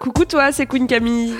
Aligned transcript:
Coucou 0.00 0.24
toi, 0.24 0.50
c'est 0.50 0.64
Queen 0.64 0.86
Camille. 0.86 1.34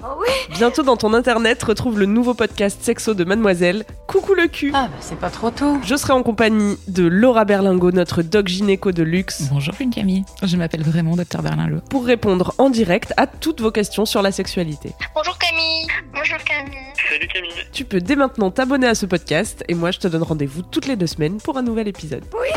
Oh 0.00 0.06
oui 0.20 0.28
Bientôt 0.56 0.84
dans 0.84 0.96
ton 0.96 1.12
internet, 1.12 1.60
retrouve 1.64 1.98
le 1.98 2.06
nouveau 2.06 2.34
podcast 2.34 2.80
sexo 2.82 3.14
de 3.14 3.24
Mademoiselle. 3.24 3.84
Coucou 4.06 4.34
le 4.34 4.46
cul. 4.46 4.70
Ah 4.72 4.86
bah 4.88 4.96
c'est 5.00 5.18
pas 5.18 5.28
trop 5.28 5.50
tôt. 5.50 5.76
Je 5.84 5.96
serai 5.96 6.12
en 6.12 6.22
compagnie 6.22 6.78
de 6.86 7.04
Laura 7.04 7.44
Berlingo, 7.44 7.90
notre 7.90 8.22
doc 8.22 8.46
gynéco 8.46 8.92
de 8.92 9.02
luxe, 9.02 9.42
Bonjour 9.50 9.74
une 9.80 9.90
Camille, 9.90 10.24
je 10.44 10.56
m'appelle 10.56 10.84
vraiment 10.84 11.16
Dr 11.16 11.42
Berlinlot. 11.42 11.80
pour 11.90 12.04
répondre 12.06 12.54
en 12.58 12.70
direct 12.70 13.12
à 13.16 13.26
toutes 13.26 13.60
vos 13.60 13.72
questions 13.72 14.06
sur 14.06 14.22
la 14.22 14.30
sexualité. 14.30 14.92
Bonjour 15.12 15.36
Camille. 15.36 15.88
Bonjour 16.14 16.38
Camille. 16.44 16.76
Salut 17.10 17.26
Camille. 17.26 17.50
Tu 17.72 17.84
peux 17.84 18.00
dès 18.00 18.14
maintenant 18.14 18.52
t'abonner 18.52 18.86
à 18.86 18.94
ce 18.94 19.04
podcast 19.06 19.64
et 19.68 19.74
moi 19.74 19.90
je 19.90 19.98
te 19.98 20.06
donne 20.06 20.22
rendez-vous 20.22 20.62
toutes 20.62 20.86
les 20.86 20.94
deux 20.94 21.08
semaines 21.08 21.38
pour 21.40 21.58
un 21.58 21.62
nouvel 21.62 21.88
épisode. 21.88 22.22
Oui 22.34 22.56